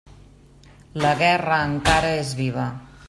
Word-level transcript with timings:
La 1.03 1.11
guerra 1.19 1.59
encara 1.67 2.11
és 2.25 2.33
viva. 2.41 2.67